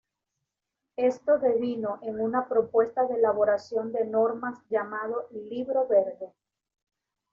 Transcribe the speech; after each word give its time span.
Esto 0.97 1.37
devino 1.37 1.99
en 2.01 2.19
una 2.19 2.47
propuesta 2.49 3.05
de 3.05 3.19
elaboración 3.19 3.91
de 3.91 4.03
normas 4.03 4.57
llamado 4.67 5.27
"Libro 5.31 5.85
Verde". 5.87 6.33